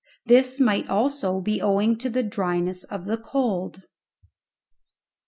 [0.25, 3.83] This might also be owing to the dryness of the cold.